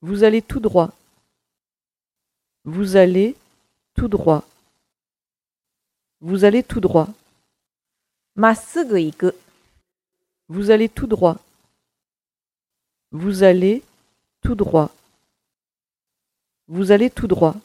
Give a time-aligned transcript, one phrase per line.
[0.00, 0.92] Vous allez tout droit.
[2.64, 3.36] Vous allez
[3.94, 4.44] tout droit.
[6.20, 7.08] Vous allez tout droit.
[8.38, 9.34] まっすぐ行く、
[10.48, 11.40] Vous allez tout droit.
[13.10, 13.82] Vous allez
[14.42, 14.92] tout droit.
[16.68, 17.56] Vous allez tout droit.